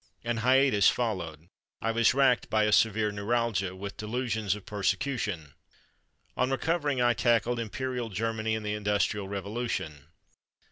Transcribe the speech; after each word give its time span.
An 0.23 0.37
hiatus 0.37 0.89
followed; 0.89 1.47
I 1.79 1.91
was 1.91 2.15
racked 2.15 2.49
by 2.49 2.63
a 2.63 2.71
severe 2.71 3.11
neuralgia, 3.11 3.75
with 3.75 3.97
delusions 3.97 4.55
of 4.55 4.65
persecution. 4.65 5.53
On 6.35 6.49
recovering 6.49 6.99
I 6.99 7.13
tackled 7.13 7.59
"Imperial 7.59 8.09
Germany 8.09 8.55
and 8.55 8.65
the 8.65 8.73
Industrial 8.73 9.27
Revolution." 9.27 10.07